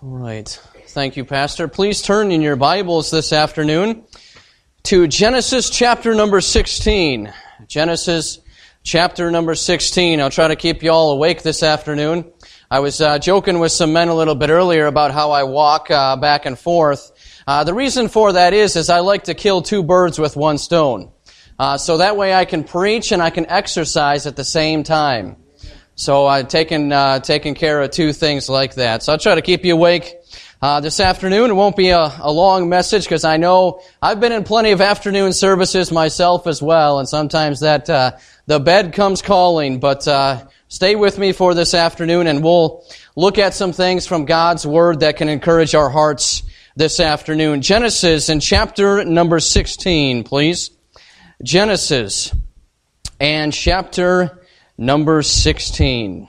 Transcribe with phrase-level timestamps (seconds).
[0.00, 0.48] All right.
[0.90, 1.66] Thank you, Pastor.
[1.66, 4.04] Please turn in your Bibles this afternoon
[4.84, 7.32] to Genesis chapter number 16.
[7.66, 8.38] Genesis
[8.84, 10.20] chapter number 16.
[10.20, 12.30] I'll try to keep you all awake this afternoon.
[12.70, 15.90] I was uh, joking with some men a little bit earlier about how I walk
[15.90, 17.10] uh, back and forth.
[17.44, 20.58] Uh, the reason for that is, is I like to kill two birds with one
[20.58, 21.10] stone.
[21.58, 25.38] Uh, so that way I can preach and I can exercise at the same time.
[25.98, 29.02] So I've taken, uh, taken care of two things like that.
[29.02, 30.14] So I'll try to keep you awake
[30.62, 31.50] uh, this afternoon.
[31.50, 34.80] It won't be a, a long message because I know I've been in plenty of
[34.80, 38.12] afternoon services myself as well, and sometimes that uh,
[38.46, 39.80] the bed comes calling.
[39.80, 42.84] But uh, stay with me for this afternoon, and we'll
[43.16, 46.44] look at some things from God's Word that can encourage our hearts
[46.76, 47.60] this afternoon.
[47.60, 50.70] Genesis in chapter number 16, please.
[51.42, 52.32] Genesis
[53.18, 54.37] and chapter
[54.78, 56.28] number 16.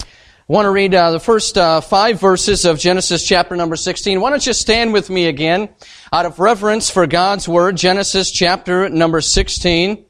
[0.00, 0.04] I
[0.48, 4.20] want to read uh, the first uh, five verses of Genesis chapter number 16.
[4.20, 5.68] Why don't you stand with me again
[6.12, 10.04] out of reverence for God's Word, Genesis chapter number 16.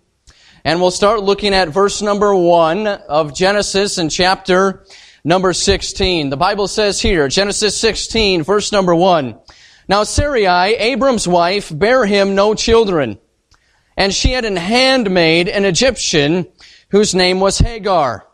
[0.65, 4.87] And we'll start looking at verse number 1 of Genesis in chapter
[5.25, 6.31] number 16.
[6.31, 9.39] The Bible says here, Genesis 16, verse number 1.
[9.89, 13.19] Now Sarai, Abram's wife, bare him no children.
[13.97, 16.47] And she had an handmaid, an Egyptian,
[16.91, 18.27] whose name was Hagar.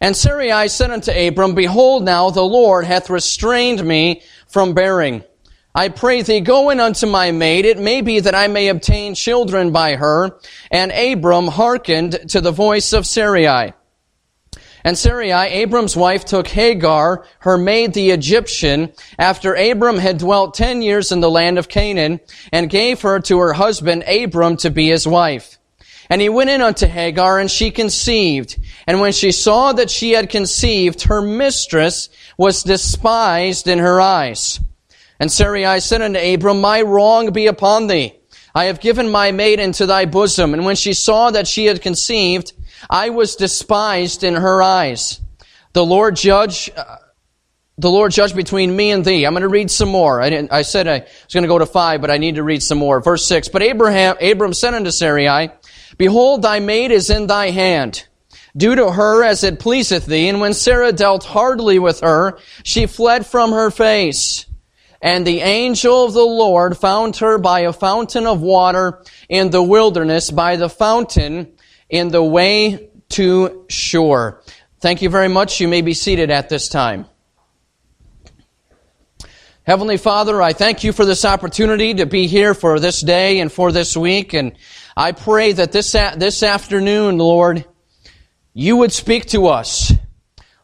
[0.00, 5.22] And Sarai said unto Abram, Behold now the Lord hath restrained me from bearing.
[5.74, 7.64] I pray thee, go in unto my maid.
[7.64, 10.38] It may be that I may obtain children by her.
[10.70, 13.72] And Abram hearkened to the voice of Sarai.
[14.84, 20.82] And Sarai, Abram's wife, took Hagar, her maid the Egyptian, after Abram had dwelt ten
[20.82, 22.20] years in the land of Canaan,
[22.52, 25.58] and gave her to her husband Abram to be his wife.
[26.10, 28.58] And he went in unto Hagar, and she conceived.
[28.86, 34.60] And when she saw that she had conceived, her mistress was despised in her eyes.
[35.20, 38.14] And Sarai said unto Abram, My wrong be upon thee.
[38.54, 40.52] I have given my maid into thy bosom.
[40.52, 42.52] And when she saw that she had conceived,
[42.88, 45.20] I was despised in her eyes.
[45.72, 46.96] The Lord judge, uh,
[47.78, 49.24] the Lord judge between me and thee.
[49.24, 50.20] I'm going to read some more.
[50.20, 52.62] I, I said I was going to go to five, but I need to read
[52.62, 53.00] some more.
[53.00, 53.48] Verse six.
[53.48, 55.50] But Abraham, Abram said unto Sarai,
[55.96, 58.06] Behold, thy maid is in thy hand.
[58.54, 60.28] Do to her as it pleaseth thee.
[60.28, 64.44] And when Sarah dealt hardly with her, she fled from her face.
[65.00, 69.62] And the angel of the Lord found her by a fountain of water in the
[69.62, 71.54] wilderness, by the fountain
[71.92, 74.40] in the way to Shur.
[74.80, 75.60] Thank you very much.
[75.60, 77.06] You may be seated at this time.
[79.64, 83.52] Heavenly Father, I thank you for this opportunity to be here for this day and
[83.52, 84.32] for this week.
[84.32, 84.56] And
[84.96, 87.64] I pray that this, this afternoon, Lord,
[88.54, 89.92] you would speak to us.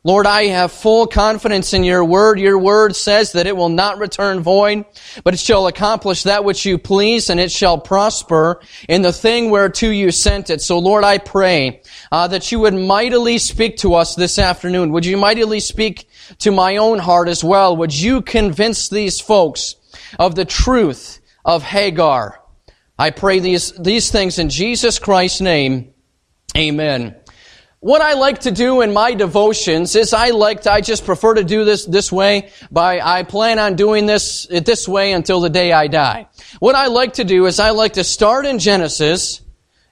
[0.04, 2.38] Lord, I have full confidence in your word.
[2.38, 4.84] Your word says that it will not return void,
[5.24, 9.50] but it shall accomplish that which you please, and it shall prosper in the thing
[9.50, 10.62] whereto you sent it.
[10.62, 11.82] So, Lord, I pray
[12.12, 14.92] uh, that you would mightily speak to us this afternoon.
[14.92, 17.76] Would you mightily speak to my own heart as well?
[17.76, 19.74] Would you convince these folks
[20.18, 22.40] of the truth of Hagar?
[22.98, 25.92] I pray these, these things in Jesus Christ's name.
[26.56, 27.16] Amen.
[27.80, 31.34] What I like to do in my devotions is I like to, I just prefer
[31.34, 35.40] to do this this way by, I plan on doing this it this way until
[35.40, 36.28] the day I die.
[36.58, 39.42] What I like to do is I like to start in Genesis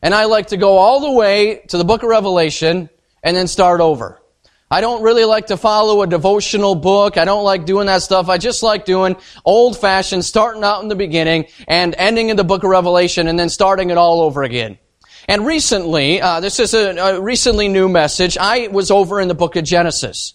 [0.02, 2.90] and I like to go all the way to the book of Revelation
[3.22, 4.20] and then start over.
[4.68, 7.16] I don't really like to follow a devotional book.
[7.16, 8.28] I don't like doing that stuff.
[8.28, 9.14] I just like doing
[9.44, 13.38] old fashioned, starting out in the beginning and ending in the book of Revelation and
[13.38, 14.76] then starting it all over again.
[15.28, 18.38] And recently, uh, this is a, a, recently new message.
[18.38, 20.34] I was over in the book of Genesis.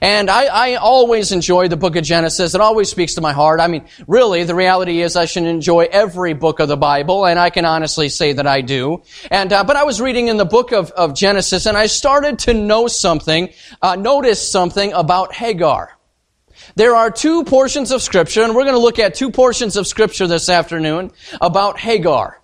[0.00, 2.54] And I, I, always enjoy the book of Genesis.
[2.54, 3.60] It always speaks to my heart.
[3.60, 7.38] I mean, really, the reality is I should enjoy every book of the Bible, and
[7.38, 9.02] I can honestly say that I do.
[9.30, 12.40] And, uh, but I was reading in the book of, of Genesis, and I started
[12.40, 15.96] to know something, uh, notice something about Hagar.
[16.74, 19.86] There are two portions of scripture, and we're going to look at two portions of
[19.86, 22.41] scripture this afternoon about Hagar.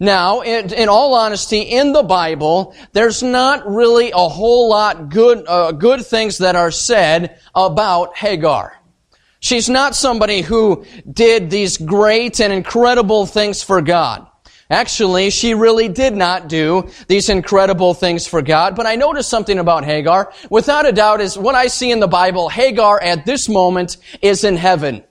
[0.00, 5.44] Now, in, in, all honesty, in the Bible, there's not really a whole lot good,
[5.48, 8.74] uh, good things that are said about Hagar.
[9.40, 14.26] She's not somebody who did these great and incredible things for God.
[14.70, 18.76] Actually, she really did not do these incredible things for God.
[18.76, 20.32] But I noticed something about Hagar.
[20.50, 24.44] Without a doubt is what I see in the Bible, Hagar at this moment is
[24.44, 25.04] in heaven.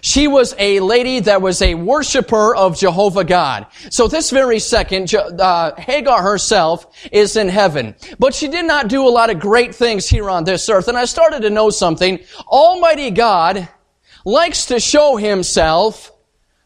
[0.00, 3.66] She was a lady that was a worshiper of Jehovah God.
[3.90, 7.94] So this very second, uh, Hagar herself is in heaven.
[8.18, 10.88] But she did not do a lot of great things here on this earth.
[10.88, 12.20] And I started to know something.
[12.46, 13.68] Almighty God
[14.24, 16.12] likes to show himself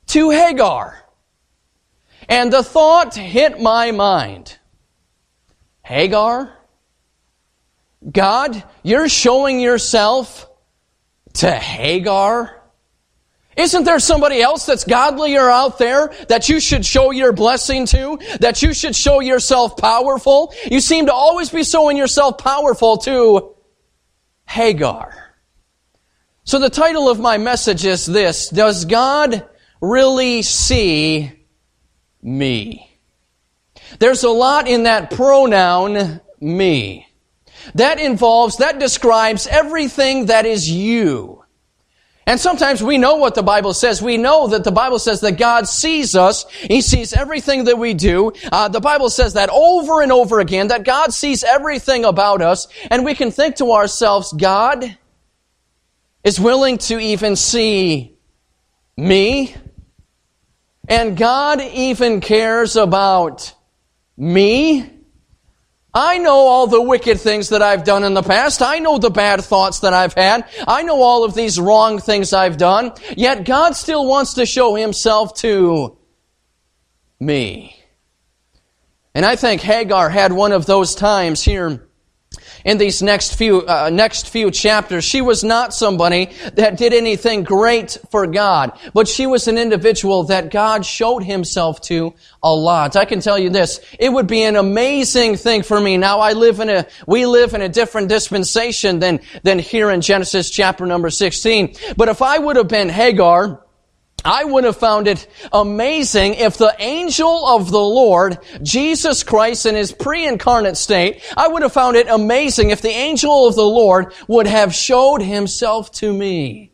[0.08, 0.98] to Hagar.
[2.28, 4.58] And the thought hit my mind.
[5.82, 6.56] Hagar?
[8.10, 10.48] God, you're showing yourself
[11.34, 12.61] to Hagar?
[13.56, 18.18] Isn't there somebody else that's godlier out there that you should show your blessing to?
[18.40, 20.54] That you should show yourself powerful?
[20.70, 23.54] You seem to always be showing yourself powerful to
[24.46, 25.36] Hagar.
[26.44, 29.48] So the title of my message is this, Does God
[29.80, 31.32] really see
[32.22, 32.88] me?
[33.98, 37.06] There's a lot in that pronoun me.
[37.74, 41.41] That involves, that describes everything that is you.
[42.26, 44.00] And sometimes we know what the Bible says.
[44.00, 46.48] We know that the Bible says that God sees us.
[46.50, 48.32] He sees everything that we do.
[48.50, 52.68] Uh, the Bible says that over and over again, that God sees everything about us.
[52.90, 54.96] And we can think to ourselves, God
[56.22, 58.16] is willing to even see
[58.96, 59.54] me.
[60.88, 63.52] And God even cares about
[64.16, 64.91] me.
[65.94, 68.62] I know all the wicked things that I've done in the past.
[68.62, 70.46] I know the bad thoughts that I've had.
[70.66, 72.92] I know all of these wrong things I've done.
[73.14, 75.98] Yet God still wants to show Himself to
[77.20, 77.76] me.
[79.14, 81.86] And I think Hagar had one of those times here
[82.64, 85.04] in these next few uh, next few chapters.
[85.04, 90.24] She was not somebody that did anything great for God, but she was an individual
[90.24, 92.96] that God showed himself to a lot.
[92.96, 95.96] I can tell you this, it would be an amazing thing for me.
[95.96, 100.00] Now I live in a we live in a different dispensation than than here in
[100.00, 101.76] Genesis chapter number 16.
[101.96, 103.62] But if I would have been Hagar,
[104.24, 109.74] I would have found it amazing if the angel of the Lord, Jesus Christ in
[109.74, 114.14] his pre-incarnate state, I would have found it amazing if the angel of the Lord
[114.28, 116.72] would have showed himself to me.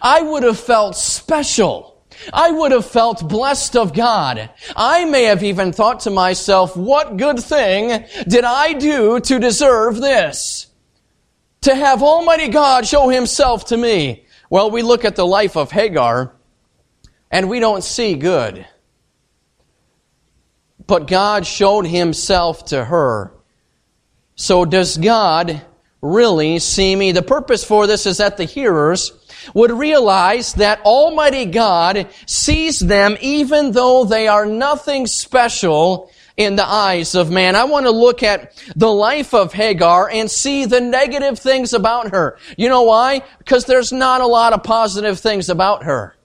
[0.00, 2.02] I would have felt special.
[2.32, 4.50] I would have felt blessed of God.
[4.74, 10.00] I may have even thought to myself, what good thing did I do to deserve
[10.00, 10.68] this?
[11.62, 14.24] To have Almighty God show himself to me.
[14.48, 16.35] Well, we look at the life of Hagar,
[17.30, 18.66] and we don't see good.
[20.86, 23.32] But God showed himself to her.
[24.36, 25.62] So does God
[26.00, 27.12] really see me?
[27.12, 29.12] The purpose for this is that the hearers
[29.54, 36.66] would realize that Almighty God sees them even though they are nothing special in the
[36.66, 37.56] eyes of man.
[37.56, 42.10] I want to look at the life of Hagar and see the negative things about
[42.10, 42.38] her.
[42.58, 43.22] You know why?
[43.38, 46.15] Because there's not a lot of positive things about her.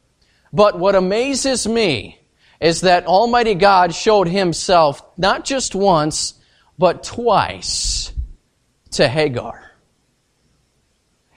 [0.53, 2.19] But what amazes me
[2.59, 6.35] is that Almighty God showed himself not just once,
[6.77, 8.11] but twice
[8.91, 9.71] to Hagar.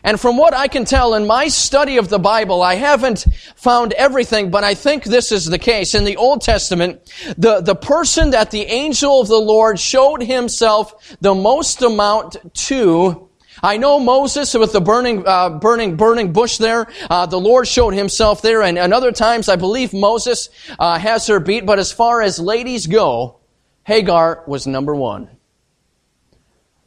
[0.02, 3.24] And from what I can tell in my study of the Bible, I haven't
[3.56, 5.94] found everything, but I think this is the case.
[5.94, 7.00] In the Old Testament,
[7.38, 13.30] the, the person that the angel of the Lord showed himself the most amount to
[13.64, 16.86] I know Moses with the burning, uh, burning, burning bush there.
[17.08, 21.26] Uh, the Lord showed Himself there, and, and other times I believe Moses uh, has
[21.28, 21.64] her beat.
[21.64, 23.40] But as far as ladies go,
[23.84, 25.33] Hagar was number one.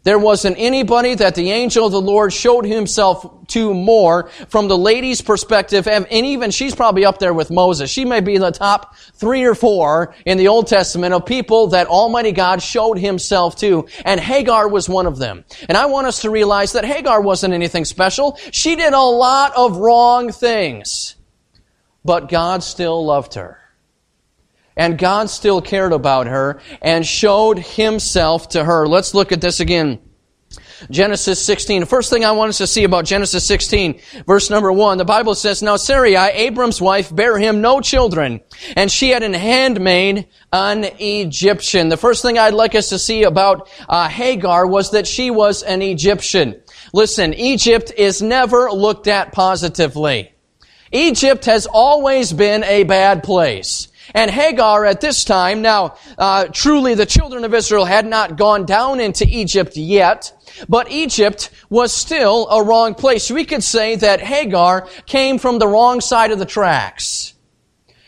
[0.08, 4.78] There wasn't anybody that the angel of the Lord showed himself to more from the
[4.78, 7.92] lady's perspective, and even she's probably up there with Moses.
[7.92, 11.88] She may be the top three or four in the Old Testament of people that
[11.88, 15.44] Almighty God showed himself to, and Hagar was one of them.
[15.68, 18.40] And I want us to realize that Hagar wasn't anything special.
[18.52, 21.18] She did a lot of wrong things,
[22.06, 23.60] but God still loved her.
[24.78, 28.88] And God still cared about her and showed himself to her.
[28.88, 30.00] Let's look at this again.
[30.92, 31.82] Genesis 16.
[31.82, 35.06] The first thing I want us to see about Genesis 16, verse number 1, the
[35.06, 38.42] Bible says, Now Sarai, Abram's wife, bare him no children,
[38.76, 41.90] and she had an handmaid, an Egyptian.
[41.90, 45.64] The first thing I'd like us to see about uh, Hagar was that she was
[45.64, 46.62] an Egyptian.
[46.94, 50.32] Listen, Egypt is never looked at positively.
[50.92, 53.88] Egypt has always been a bad place.
[54.18, 58.66] And Hagar at this time, now, uh, truly the children of Israel had not gone
[58.66, 60.34] down into Egypt yet,
[60.68, 63.30] but Egypt was still a wrong place.
[63.30, 67.36] We could say that Hagar came from the wrong side of the tracks.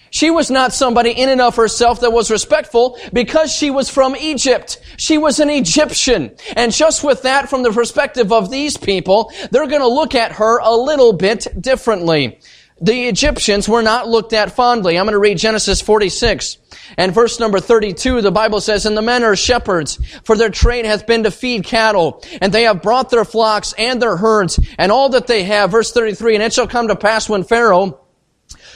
[0.10, 4.16] She was not somebody in and of herself that was respectful because she was from
[4.16, 4.80] Egypt.
[4.98, 6.36] She was an Egyptian.
[6.56, 10.32] And just with that, from the perspective of these people, they're going to look at
[10.32, 12.40] her a little bit differently.
[12.82, 14.98] The Egyptians were not looked at fondly.
[14.98, 16.58] I'm going to read Genesis 46
[16.98, 18.22] and verse number 32.
[18.22, 21.66] The Bible says, And the men are shepherds, for their trade hath been to feed
[21.66, 25.72] cattle, and they have brought their flocks and their herds, and all that they have.
[25.72, 28.00] Verse 33, And it shall come to pass when Pharaoh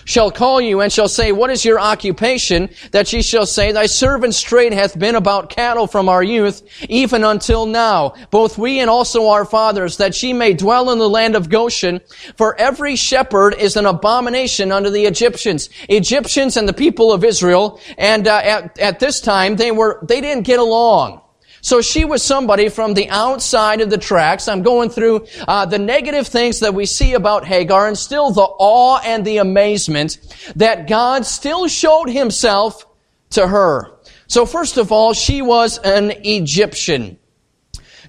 [0.06, 2.70] shall call you and shall say, What is your occupation?
[2.92, 7.24] That ye shall say, Thy servant's trade hath been about cattle from our youth, even
[7.24, 11.36] until now, both we and also our fathers, that ye may dwell in the land
[11.36, 12.02] of Goshen.
[12.38, 15.70] For every shepherd is an abomination unto the Egyptians.
[15.90, 20.22] Egyptians and the people of Israel, and uh, at, at this time, they were, they
[20.22, 21.22] didn't get along.
[21.64, 24.50] So she was somebody from the outside of the tracks.
[24.50, 28.42] I'm going through uh, the negative things that we see about Hagar and still the
[28.42, 30.18] awe and the amazement
[30.58, 32.86] that God still showed himself
[33.30, 33.94] to her.
[34.28, 37.18] So first of all, she was an Egyptian.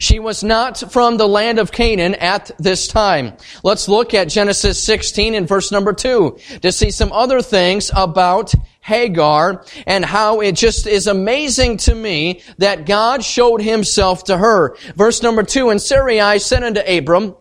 [0.04, 3.38] She was not from the land of Canaan at this time.
[3.62, 8.52] Let's look at Genesis 16 and verse number 2 to see some other things about
[8.82, 14.76] Hagar and how it just is amazing to me that God showed himself to her.
[14.94, 17.34] Verse number two, and Sarai said unto Abram,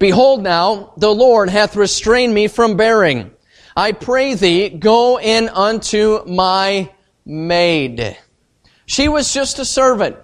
[0.00, 3.30] Behold now, the Lord hath restrained me from bearing.
[3.76, 6.92] I pray thee, go in unto my
[7.24, 8.18] maid.
[8.86, 10.16] She was just a servant.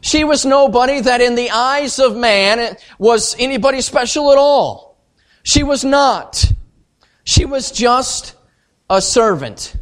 [0.00, 4.98] She was nobody that in the eyes of man was anybody special at all.
[5.42, 6.52] She was not.
[7.24, 8.36] She was just
[8.88, 9.74] a servant.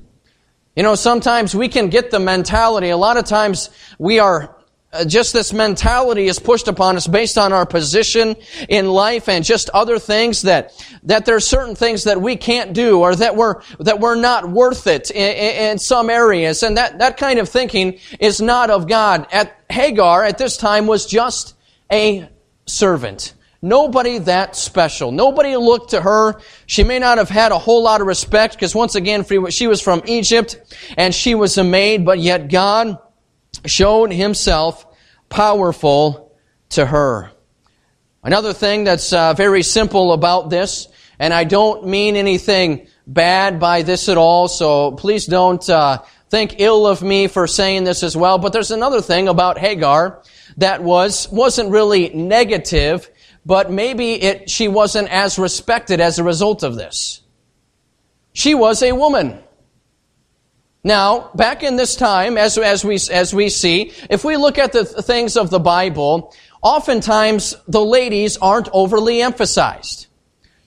[0.75, 4.56] You know, sometimes we can get the mentality, a lot of times we are
[4.97, 8.35] Uh, just this mentality is pushed upon us based on our position
[8.69, 10.73] in life and just other things that
[11.03, 14.49] that there are certain things that we can't do or that we're that we're not
[14.49, 18.89] worth it in, in some areas and that that kind of thinking is not of
[18.89, 19.27] God.
[19.33, 21.55] At Hagar at this time was just
[21.93, 22.27] a
[22.65, 23.35] servant.
[23.61, 25.13] Nobody that special.
[25.13, 26.41] Nobody looked to her.
[26.67, 29.83] She may not have had a whole lot of respect because once again, she was
[29.83, 30.57] from Egypt
[30.97, 32.99] and she was a maid, but yet God
[33.65, 34.87] showed himself
[35.29, 36.37] powerful
[36.71, 37.31] to her.
[38.23, 43.83] Another thing that's uh, very simple about this, and I don't mean anything bad by
[43.83, 48.17] this at all, so please don't uh, think ill of me for saying this as
[48.17, 48.39] well.
[48.39, 50.23] But there's another thing about Hagar
[50.57, 53.09] that was wasn't really negative
[53.47, 57.23] but maybe it, she wasn't as respected as a result of this.
[58.33, 59.39] She was a woman.
[60.87, 64.71] Now, back in this time, as, as, we, as we see, if we look at
[64.71, 70.07] the things of the Bible, oftentimes the ladies aren't overly emphasized.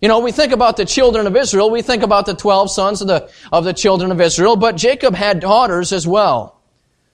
[0.02, 3.00] You know, we think about the children of Israel, we think about the 12 sons
[3.02, 6.60] of the, of the children of Israel, but Jacob had daughters as well.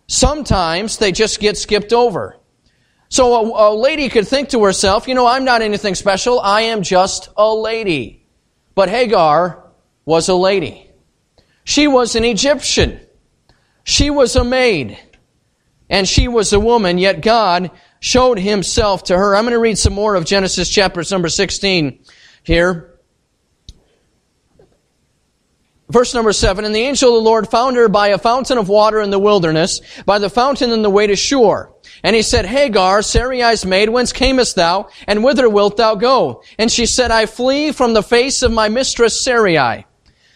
[0.07, 2.35] Sometimes they just get skipped over.
[3.09, 6.39] So a, a, lady could think to herself, you know, I'm not anything special.
[6.39, 8.25] I am just a lady.
[8.73, 9.63] But Hagar
[10.05, 10.84] was a lady.
[11.65, 13.01] She was an Egyptian.
[13.83, 14.97] She was a maid.
[15.89, 19.35] And she was a woman, yet God showed himself to her.
[19.35, 21.99] I'm going to read some more of Genesis chapter number 16
[22.43, 22.91] here.
[25.89, 28.69] Verse number seven, and the angel of the Lord found her by a fountain of
[28.69, 31.71] water in the wilderness, by the fountain in the way to Shur.
[32.03, 36.41] And he said, Hagar, Sarai's maid, whence camest thou, and whither wilt thou go?
[36.57, 39.85] And she said, I flee from the face of my mistress Sarai.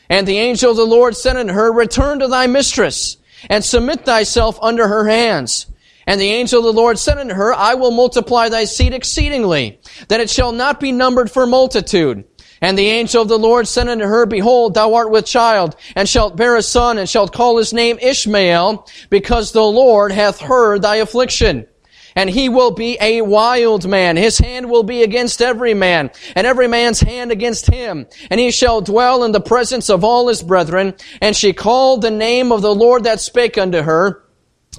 [0.10, 3.18] And the angel of the Lord said unto her, Return to thy mistress,
[3.50, 5.68] and submit thyself under her hands.
[6.08, 9.80] And the angel of the Lord said unto her, I will multiply thy seed exceedingly,
[10.08, 12.24] that it shall not be numbered for multitude.
[12.62, 16.10] And the angel of the Lord said unto her, Behold, thou art with child, and
[16.10, 20.82] shalt bear a son, and shalt call his name Ishmael, because the Lord hath heard
[20.82, 21.68] thy affliction.
[22.16, 24.18] And he will be a wild man.
[24.18, 28.08] His hand will be against every man, and every man's hand against him.
[28.30, 30.96] And he shall dwell in the presence of all his brethren.
[31.22, 34.24] And she called the name of the Lord that spake unto her,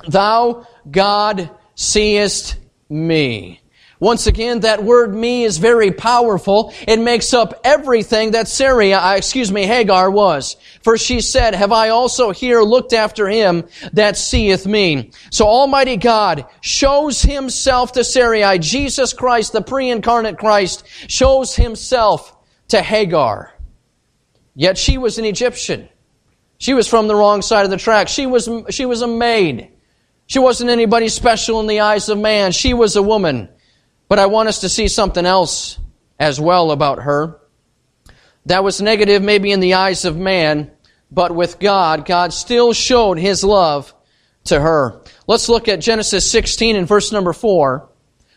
[0.07, 2.57] Thou, God, seest
[2.89, 3.61] me.
[4.01, 6.73] Once again, that word me is very powerful.
[6.89, 10.57] It makes up everything that Sarah, uh, excuse me, Hagar was.
[10.83, 15.11] For she said, have I also here looked after him that seeth me?
[15.31, 18.59] So Almighty God shows himself to Sarai.
[18.59, 22.35] Jesus Christ, the pre-incarnate Christ, shows himself
[22.69, 23.53] to Hagar.
[24.55, 25.91] Yet she was an Egyptian.
[26.57, 28.09] She was from the wrong side of the track.
[28.09, 29.73] She was, she was a maid.
[30.27, 32.53] She wasn't anybody special in the eyes of man.
[32.53, 33.51] She was a woman.
[34.11, 35.79] But I want us to see something else
[36.19, 37.41] as well about her.
[38.47, 40.73] That was negative maybe in the eyes of man,
[41.13, 43.95] but with God, God still showed His love
[44.47, 45.01] to her.
[45.29, 47.89] Let's look at Genesis 16 and verse number 4.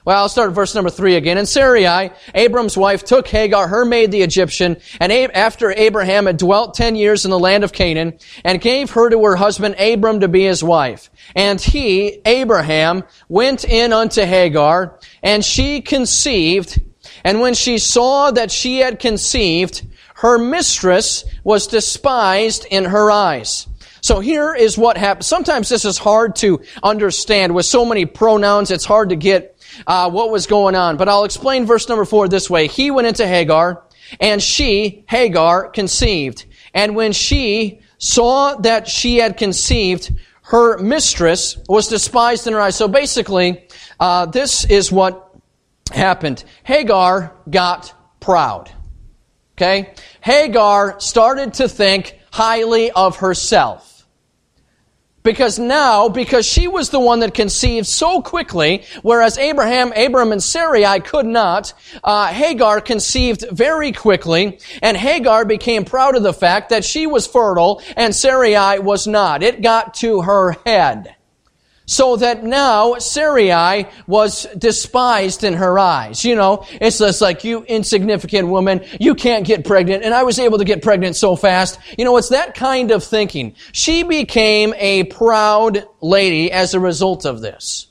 [0.06, 1.38] Well, I'll start verse number three again.
[1.38, 6.74] In Sarai, Abram's wife, took Hagar, her maid the Egyptian, and after Abraham had dwelt
[6.74, 10.28] ten years in the land of Canaan, and gave her to her husband Abram to
[10.28, 11.10] be his wife.
[11.36, 16.82] And he, Abraham, went in unto Hagar, and she conceived,
[17.24, 23.68] and when she saw that she had conceived, her mistress was despised in her eyes.
[24.02, 25.28] So here is what happens.
[25.28, 27.56] Sometimes this is hard to understand.
[27.56, 29.53] With so many pronouns, it's hard to get
[29.88, 30.98] uh, what was going on.
[30.98, 32.68] But I'll explain verse number four this way.
[32.68, 33.84] He went into Hagar,
[34.20, 36.46] and she, Hagar, conceived.
[36.74, 40.12] And when she saw that she had conceived,
[40.44, 42.76] her mistress was despised in her eyes.
[42.76, 43.68] So basically,
[44.00, 45.34] uh, this is what
[45.92, 46.44] happened.
[46.64, 48.72] Hagar got proud.
[49.56, 49.94] Okay?
[50.22, 53.93] Hagar started to think highly of herself.
[55.24, 60.44] Because now, because she was the one that conceived so quickly, whereas Abraham, Abram, and
[60.44, 66.70] Sarai could not, uh, Hagar conceived very quickly, and Hagar became proud of the fact
[66.70, 69.44] that she was fertile and Sarai was not.
[69.44, 71.16] It got to her head.
[71.86, 76.24] So that now Sarai was despised in her eyes.
[76.24, 80.40] You know, it's just like, you insignificant woman, you can't get pregnant, and I was
[80.40, 81.80] able to get pregnant so fast.
[81.98, 83.56] You know, it's that kind of thinking.
[83.74, 87.88] She became a proud lady as a result of this.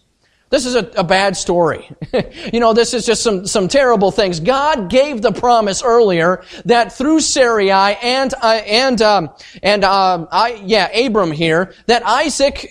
[0.52, 1.90] This is a, a bad story.
[2.52, 4.38] you know, this is just some, some terrible things.
[4.38, 9.30] God gave the promise earlier that through Sarai and, uh, and, um,
[9.62, 12.68] and, um, I, yeah, Abram here, that Isaac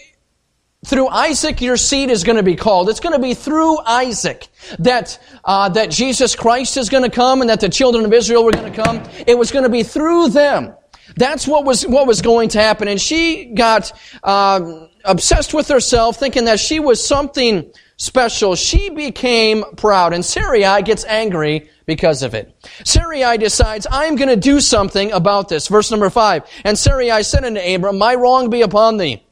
[0.85, 2.89] through Isaac, your seed is going to be called.
[2.89, 4.47] It's going to be through Isaac
[4.79, 8.43] that uh, that Jesus Christ is going to come, and that the children of Israel
[8.43, 9.03] were going to come.
[9.27, 10.73] It was going to be through them.
[11.15, 12.87] That's what was what was going to happen.
[12.87, 13.91] And she got
[14.23, 18.55] uh, obsessed with herself, thinking that she was something special.
[18.55, 22.55] She became proud, and Sarai gets angry because of it.
[22.85, 25.67] Sarai decides, I'm going to do something about this.
[25.67, 26.43] Verse number five.
[26.63, 29.23] And Sarai said unto Abram, My wrong be upon thee.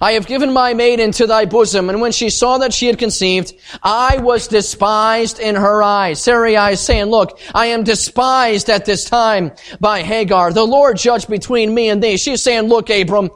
[0.00, 1.88] I have given my maid into thy bosom.
[1.88, 6.22] And when she saw that she had conceived, I was despised in her eyes.
[6.22, 10.52] Sarai is saying, look, I am despised at this time by Hagar.
[10.52, 12.16] The Lord judged between me and thee.
[12.16, 13.30] She's saying, look, Abram,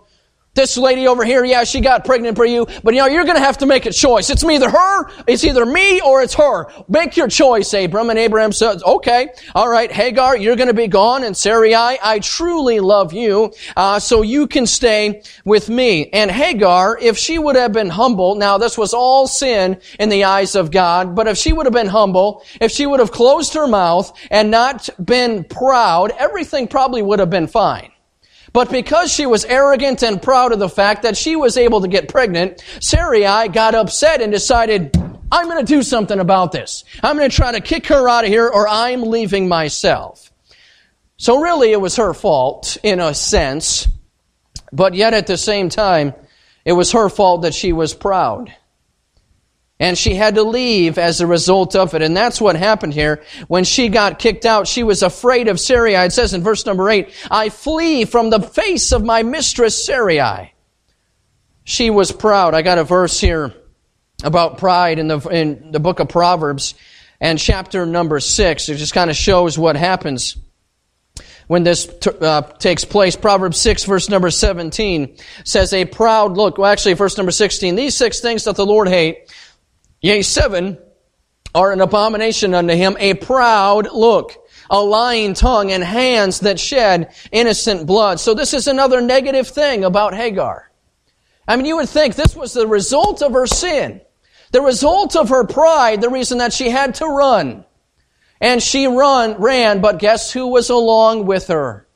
[0.55, 3.39] this lady over here, yeah, she got pregnant for you, but you know, you're gonna
[3.39, 4.31] have to make a choice.
[4.31, 6.67] It's either her, it's either me, or it's her.
[6.89, 8.11] Make your choice, Abram.
[8.11, 13.13] And Abraham says, okay, alright, Hagar, you're gonna be gone, and Sarai, I truly love
[13.13, 16.11] you, uh, so you can stay with me.
[16.13, 20.25] And Hagar, if she would have been humble, now this was all sin in the
[20.25, 23.55] eyes of God, but if she would have been humble, if she would have closed
[23.55, 27.93] her mouth and not been proud, everything probably would have been fine.
[28.53, 31.89] But because she was arrogant and proud of the fact that she was able to
[31.89, 34.97] get pregnant, Sarai got upset and decided,
[35.31, 36.85] I'm going to do something about this.
[37.03, 40.33] I'm going to try to kick her out of here or I'm leaving myself.
[41.17, 43.87] So really it was her fault in a sense,
[44.73, 46.15] but yet at the same time,
[46.65, 48.53] it was her fault that she was proud.
[49.81, 52.03] And she had to leave as a result of it.
[52.03, 53.25] And that's what happened here.
[53.49, 55.95] When she got kicked out, she was afraid of Sarai.
[55.95, 60.53] It says in verse number 8, I flee from the face of my mistress Sarai.
[61.65, 62.55] She was proud.
[62.55, 63.55] I got a verse here
[64.23, 66.75] about pride in the, in the book of Proverbs
[67.21, 68.69] and chapter number 6.
[68.69, 70.37] It just kind of shows what happens
[71.47, 73.17] when this t- uh, takes place.
[73.17, 77.97] Proverbs 6 verse number 17 says, a proud look, well actually verse number 16, these
[77.97, 79.33] six things that the Lord hate,
[80.01, 80.79] Yea, seven
[81.55, 84.37] are an abomination unto him, a proud look,
[84.71, 88.21] a lying tongue, and hands that shed innocent blood.
[88.21, 90.71] So this is another negative thing about Hagar.
[91.47, 94.01] I mean, you would think this was the result of her sin.
[94.53, 97.65] The result of her pride, the reason that she had to run.
[98.41, 101.87] And she run, ran, but guess who was along with her?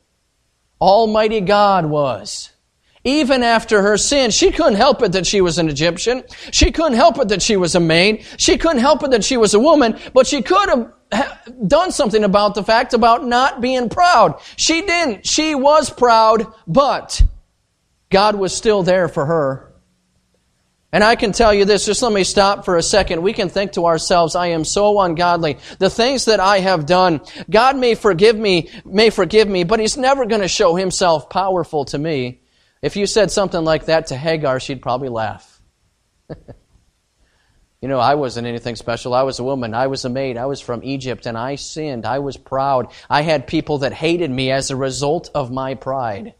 [0.80, 2.50] Almighty God was
[3.04, 4.30] even after her sin.
[4.30, 6.24] She couldn't help it that she was an Egyptian.
[6.50, 8.24] She couldn't help it that she was a maid.
[8.38, 10.68] She couldn't help it that she was a woman, but she could
[11.12, 14.40] have done something about the fact about not being proud.
[14.56, 15.26] She didn't.
[15.26, 17.22] She was proud, but
[18.10, 19.70] God was still there for her.
[20.90, 23.22] And I can tell you this, just let me stop for a second.
[23.22, 25.58] We can think to ourselves, I am so ungodly.
[25.80, 29.96] The things that I have done, God may forgive me, may forgive me, but He's
[29.96, 32.42] never going to show Himself powerful to me.
[32.84, 35.62] If you said something like that to Hagar, she'd probably laugh.
[36.28, 39.14] you know, I wasn't anything special.
[39.14, 39.72] I was a woman.
[39.72, 40.36] I was a maid.
[40.36, 42.04] I was from Egypt and I sinned.
[42.04, 42.92] I was proud.
[43.08, 46.34] I had people that hated me as a result of my pride.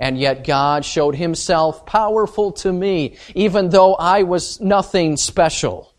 [0.00, 5.91] And yet God showed himself powerful to me, even though I was nothing special.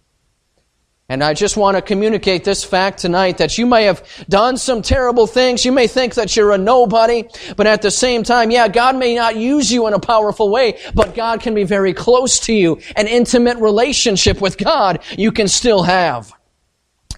[1.10, 4.82] And I just want to communicate this fact tonight that you may have done some
[4.82, 5.66] terrible things.
[5.66, 7.26] You may think that you're a nobody,
[7.58, 10.80] but at the same time, yeah, God may not use you in a powerful way,
[10.96, 12.80] but God can be very close to you.
[12.96, 16.32] An intimate relationship with God you can still have.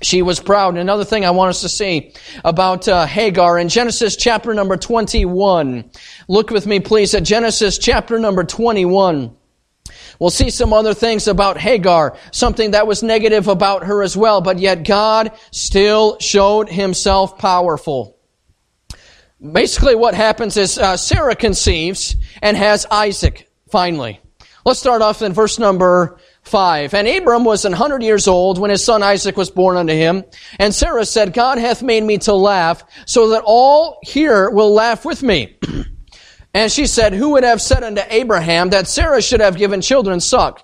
[0.01, 0.77] She was proud.
[0.77, 5.89] Another thing I want us to see about uh, Hagar in Genesis chapter number 21.
[6.27, 9.35] Look with me, please, at Genesis chapter number 21.
[10.19, 14.41] We'll see some other things about Hagar, something that was negative about her as well,
[14.41, 18.17] but yet God still showed himself powerful.
[19.39, 24.21] Basically, what happens is uh, Sarah conceives and has Isaac, finally.
[24.65, 26.93] Let's start off in verse number 5.
[26.93, 30.23] And Abram was an hundred years old when his son Isaac was born unto him.
[30.59, 35.05] And Sarah said, God hath made me to laugh, so that all here will laugh
[35.05, 35.57] with me.
[36.55, 40.21] And she said, Who would have said unto Abraham that Sarah should have given children
[40.21, 40.63] suck?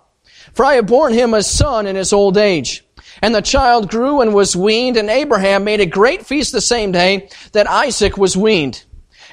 [0.54, 2.86] For I have borne him a son in his old age.
[3.21, 6.93] And the child grew and was weaned, and Abraham made a great feast the same
[6.93, 8.86] day that Isaac was weaned.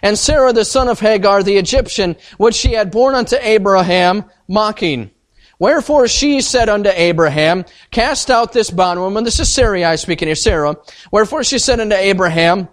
[0.03, 5.13] And Sarah the son of Hagar the Egyptian, which she had borne unto Abraham, mocking.
[5.61, 9.23] Wherefore she said unto Abraham, Cast out this bondwoman.
[9.23, 10.77] This is Sarai speaking here, Sarah.
[11.13, 12.69] Wherefore she said unto Abraham,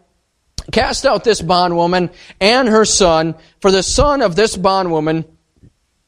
[0.71, 5.25] Cast out this bondwoman and her son, for the son of this bondwoman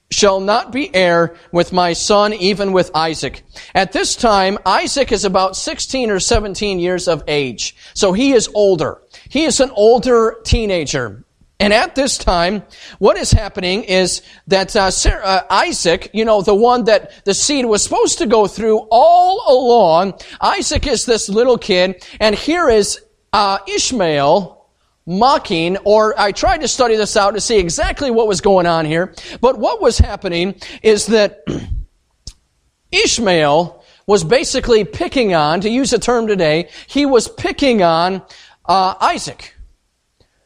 [0.09, 3.43] shall not be heir with my son, even with Isaac.
[3.75, 7.75] At this time, Isaac is about 16 or 17 years of age.
[7.93, 9.01] So he is older.
[9.29, 11.23] He is an older teenager.
[11.59, 12.63] And at this time,
[12.99, 17.33] what is happening is that uh, Sarah, uh, Isaac, you know, the one that the
[17.33, 22.69] seed was supposed to go through all along, Isaac is this little kid, and here
[22.69, 23.01] is
[23.33, 24.57] uh, Ishmael
[25.05, 28.85] mocking, or I tried to study this out to see exactly what was going on
[28.85, 29.13] here.
[29.41, 31.43] But what was happening is that
[32.91, 38.21] Ishmael was basically picking on, to use a term today, he was picking on
[38.65, 39.55] uh, Isaac.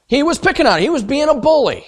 [0.07, 1.85] He was picking on, he was being a bully.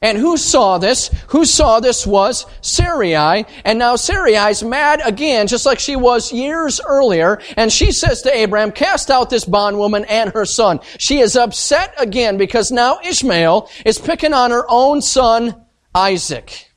[0.00, 1.10] And who saw this?
[1.28, 3.44] Who saw this was Sarai.
[3.64, 7.40] And now Sarai's mad again, just like she was years earlier.
[7.56, 10.80] And she says to Abraham, cast out this bondwoman and her son.
[10.98, 16.70] She is upset again because now Ishmael is picking on her own son, Isaac.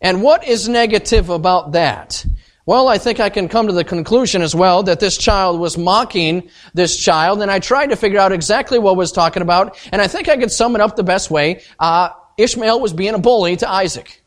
[0.00, 2.26] And what is negative about that?
[2.66, 5.76] Well, I think I can come to the conclusion as well that this child was
[5.76, 10.00] mocking this child, and I tried to figure out exactly what was talking about, and
[10.00, 11.62] I think I could sum it up the best way.
[11.80, 12.10] Uh,
[12.42, 14.22] Ishmael was being a bully to Isaac.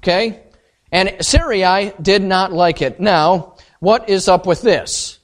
[0.00, 0.42] Okay?
[0.92, 3.00] And Sarai did not like it.
[3.00, 5.18] Now, what is up with this?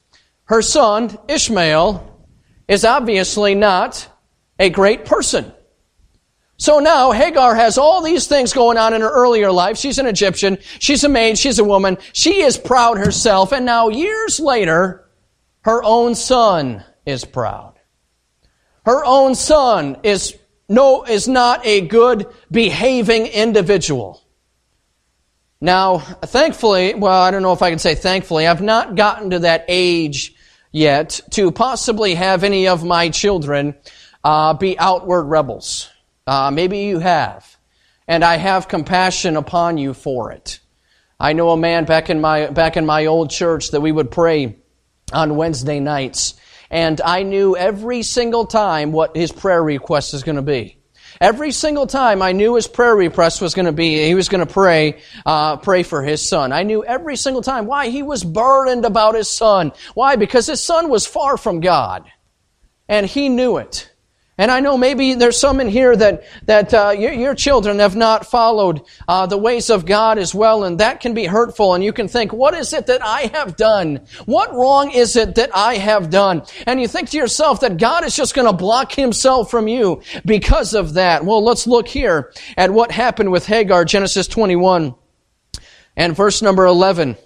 [0.45, 2.27] Her son, Ishmael,
[2.69, 4.09] is obviously not
[4.59, 5.53] a great person.
[6.57, 9.77] So now Hagar has all these things going on in her earlier life.
[9.77, 10.59] She's an Egyptian.
[10.79, 11.39] She's a maid.
[11.39, 11.99] She's a woman.
[12.13, 13.53] She is proud herself.
[13.53, 15.09] And now years later,
[15.63, 17.75] her own son is proud.
[18.85, 20.37] Her own son is
[20.73, 24.23] no, is not a good behaving individual.
[25.61, 29.41] Now, thankfully, well, I don't know if I can say thankfully, I've not gotten to
[29.41, 30.35] that age
[30.73, 33.77] yet to possibly have any of my children
[34.25, 35.91] uh, be outward rebels.
[36.27, 37.57] Uh, maybe you have.
[38.09, 40.59] And I have compassion upon you for it.
[41.21, 44.11] I know a man back in my, back in my old church that we would
[44.11, 44.57] pray
[45.13, 46.35] on Wednesday nights
[46.73, 50.79] and I knew every single time what his prayer request is going to be.
[51.21, 54.45] Every single time I knew his prayer request was going to be, he was going
[54.45, 56.51] to pray, uh, pray for his son.
[56.51, 59.73] I knew every single time why he was burdened about his son.
[59.93, 60.17] Why?
[60.17, 62.11] Because his son was far from God.
[62.89, 63.92] And he knew it.
[64.39, 67.95] And I know maybe there's some in here that that uh, your, your, children have
[67.95, 71.75] not followed uh, the ways of God as well, and that can be hurtful.
[71.75, 74.01] And you can think, "What is it that I have done?
[74.25, 78.05] What wrong is it that I have done?" And you think to yourself that God
[78.05, 81.27] is just going to block Himself from you because of that.
[81.27, 84.95] Well, let's look here at what happened with Hagar, Genesis 21,
[85.95, 87.19] and verse number 11.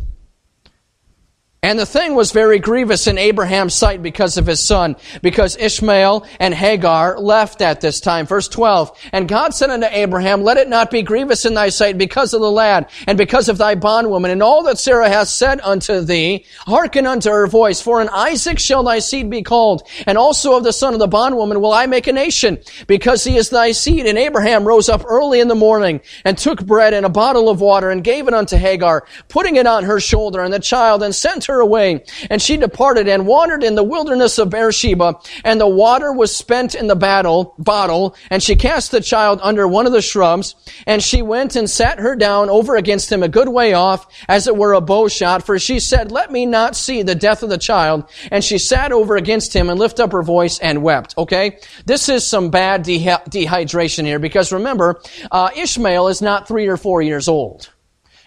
[1.66, 6.24] And the thing was very grievous in Abraham's sight because of his son, because Ishmael
[6.38, 8.24] and Hagar left at this time.
[8.24, 8.96] Verse 12.
[9.12, 12.40] And God said unto Abraham, Let it not be grievous in thy sight because of
[12.40, 16.46] the lad, and because of thy bondwoman, and all that Sarah hath said unto thee.
[16.68, 20.62] Hearken unto her voice, for in Isaac shall thy seed be called, and also of
[20.62, 24.06] the son of the bondwoman will I make a nation, because he is thy seed.
[24.06, 27.60] And Abraham rose up early in the morning, and took bread and a bottle of
[27.60, 31.12] water, and gave it unto Hagar, putting it on her shoulder, and the child, and
[31.12, 32.04] sent her her away.
[32.30, 36.74] And she departed and wandered in the wilderness of Beersheba, and the water was spent
[36.74, 40.54] in the battle, bottle, and she cast the child under one of the shrubs,
[40.86, 44.46] and she went and sat her down over against him a good way off, as
[44.46, 47.50] it were a bow shot, for she said, Let me not see the death of
[47.50, 48.08] the child.
[48.30, 51.14] And she sat over against him and lifted up her voice and wept.
[51.16, 51.58] Okay?
[51.84, 56.76] This is some bad de- dehydration here, because remember, uh, Ishmael is not three or
[56.76, 57.70] four years old.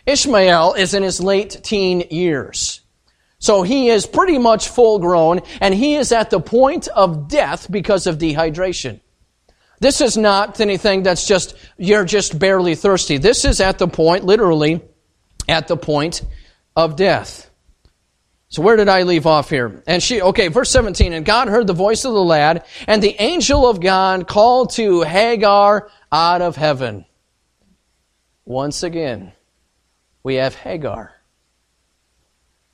[0.05, 2.78] Ishmael is in his late teen years.
[3.39, 7.71] So he is pretty much full grown and he is at the point of death
[7.71, 8.99] because of dehydration.
[9.79, 13.17] This is not anything that's just, you're just barely thirsty.
[13.17, 14.81] This is at the point, literally,
[15.47, 16.21] at the point
[16.75, 17.49] of death.
[18.49, 19.83] So where did I leave off here?
[19.87, 23.15] And she, okay, verse 17, and God heard the voice of the lad, and the
[23.21, 27.05] angel of God called to Hagar out of heaven.
[28.45, 29.33] Once again,
[30.23, 31.13] we have Hagar.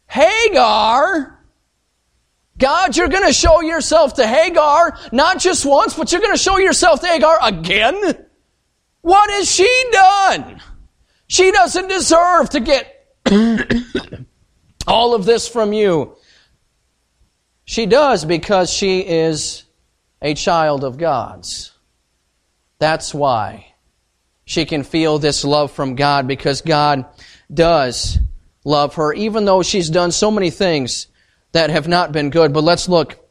[0.08, 1.40] Hagar!
[2.58, 6.42] God, you're going to show yourself to Hagar, not just once, but you're going to
[6.42, 8.26] show yourself to Hagar again?
[9.02, 10.62] What has she done?
[11.28, 13.08] She doesn't deserve to get
[14.88, 16.16] all of this from you.
[17.66, 19.64] She does because she is
[20.22, 21.72] a child of God's.
[22.80, 23.74] That's why
[24.46, 27.06] she can feel this love from God because God
[27.54, 28.20] does
[28.66, 31.08] love her, even though she's done so many things
[31.54, 32.52] that have not been good.
[32.52, 33.25] But let's look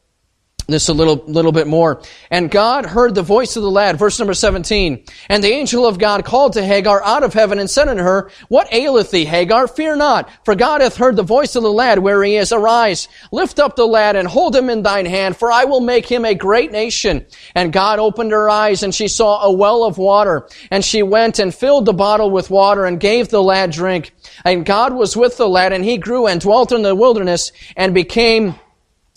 [0.67, 2.01] this a little, little bit more.
[2.31, 5.05] And God heard the voice of the lad, verse number 17.
[5.29, 8.31] And the angel of God called to Hagar out of heaven and said unto her,
[8.49, 9.69] What aileth thee, Hagar?
[9.69, 12.53] Fear not, for God hath heard the voice of the lad where he is.
[12.53, 16.07] Arise, lift up the lad and hold him in thine hand, for I will make
[16.07, 17.27] him a great nation.
[17.55, 20.49] And God opened her eyes and she saw a well of water.
[20.71, 24.13] And she went and filled the bottle with water and gave the lad drink.
[24.45, 27.93] And God was with the lad and he grew and dwelt in the wilderness and
[27.93, 28.55] became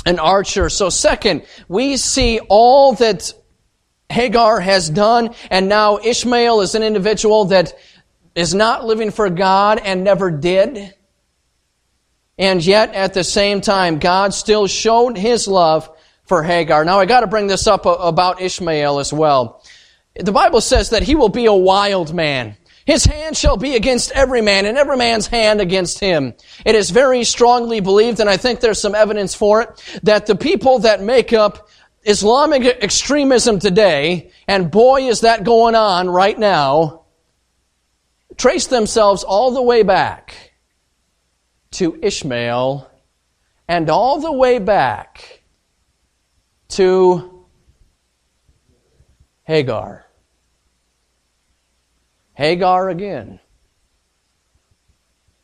[0.08, 0.70] an archer.
[0.70, 3.34] So second, we see all that
[4.10, 7.78] Hagar has done, and now Ishmael is an individual that
[8.34, 10.94] is not living for God and never did.
[12.38, 15.90] And yet, at the same time, God still showed his love
[16.24, 16.86] for Hagar.
[16.86, 19.62] Now, I got to bring this up about Ishmael as well.
[20.16, 22.56] The Bible says that he will be a wild man.
[22.88, 26.34] His hand shall be against every man, and every man's hand against him.
[26.66, 30.38] It is very strongly believed, and I think there's some evidence for it, that the
[30.38, 31.68] people that make up
[32.04, 37.04] Islamic extremism today, and boy is that going on right now,
[38.38, 40.54] trace themselves all the way back
[41.72, 42.90] to Ishmael
[43.68, 45.44] and all the way back
[46.70, 47.46] to
[49.44, 50.07] Hagar.
[52.38, 53.40] Hagar again.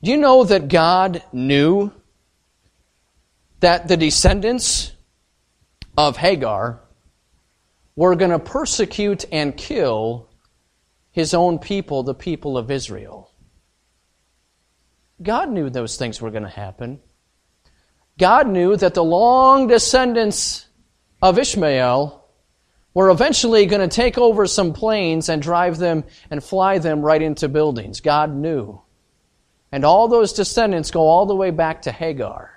[0.03, 1.91] Do you know that God knew
[3.62, 4.91] that the descendants
[5.97, 6.82] of Hagar
[7.95, 10.29] were going to persecute and kill
[11.10, 13.32] his own people, the people of Israel?
[15.19, 16.99] God knew those things were going to happen.
[18.19, 20.67] God knew that the long descendants
[21.23, 22.22] of Ishmael
[22.93, 27.21] were eventually going to take over some planes and drive them and fly them right
[27.21, 28.01] into buildings.
[28.01, 28.82] God knew.
[29.71, 32.51] And all those descendants go all the way back to Hagar.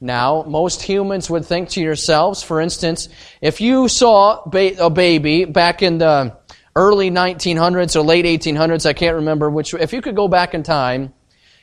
[0.00, 3.08] Now, most humans would think to yourselves, for instance,
[3.40, 6.36] if you saw a baby back in the
[6.76, 10.62] early 1900s or late 1800s, I can't remember which, if you could go back in
[10.62, 11.14] time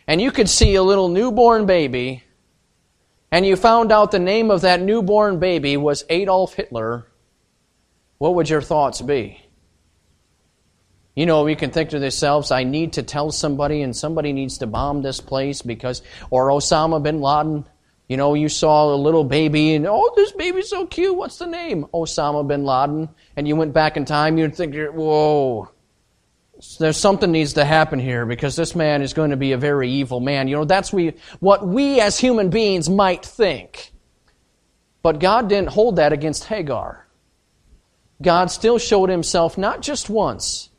[0.08, 2.23] and you could see a little newborn baby
[3.32, 7.08] and you found out the name of that newborn baby was Adolf Hitler,
[8.21, 9.41] what would your thoughts be?
[11.15, 14.60] You know, we can think to ourselves, I need to tell somebody and somebody needs
[14.60, 17.67] to bomb this place because, or Osama bin Laden.
[18.07, 21.15] You know, you saw a little baby and, oh, this baby's so cute.
[21.15, 21.88] What's the name?
[21.95, 23.10] Osama bin Laden.
[23.36, 25.71] And you went back in time, you'd think, whoa,
[26.77, 29.89] there's something needs to happen here because this man is going to be a very
[29.89, 30.47] evil man.
[30.47, 33.91] You know, that's we, what we as human beings might think.
[35.01, 37.07] But God didn't hold that against Hagar.
[38.21, 40.69] God still showed himself not just once,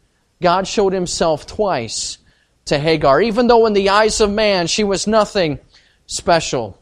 [0.40, 2.18] God showed himself twice
[2.66, 3.20] to Hagar.
[3.20, 5.59] Even though in the eyes of man she was nothing
[6.07, 6.78] special.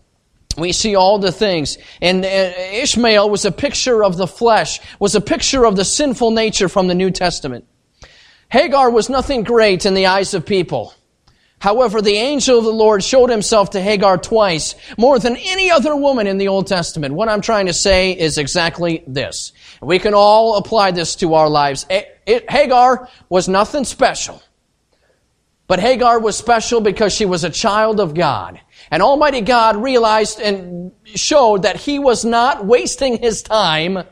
[0.57, 1.79] We see all the things.
[2.03, 6.33] And uh, Ishmael was a picture of the flesh, was a picture of the sinful
[6.33, 7.67] nature from the New Testament.
[8.51, 10.93] Hagar was nothing great in the eyes of people.
[11.61, 15.95] However, the angel of the Lord showed himself to Hagar twice, more than any other
[15.95, 17.15] woman in the Old Testament.
[17.15, 19.53] What I'm trying to say is exactly this.
[19.83, 21.85] We can all apply this to our lives.
[21.91, 22.05] Eh,
[22.49, 24.43] Hagar was nothing special.
[25.67, 28.59] But Hagar was special because she was a child of God.
[28.91, 34.03] And Almighty God realized and showed that He was not wasting His time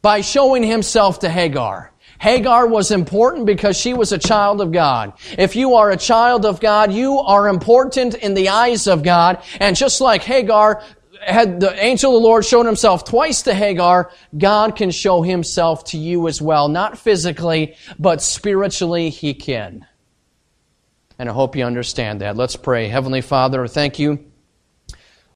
[0.00, 1.92] by showing Himself to Hagar.
[2.20, 5.12] Hagar was important because she was a child of God.
[5.38, 9.42] If you are a child of God, you are important in the eyes of God.
[9.60, 10.82] And just like Hagar
[11.24, 15.84] had the angel of the Lord shown himself twice to Hagar, God can show himself
[15.84, 16.68] to you as well.
[16.68, 19.86] Not physically, but spiritually he can.
[21.18, 22.36] And I hope you understand that.
[22.36, 22.88] Let's pray.
[22.88, 24.27] Heavenly Father, thank you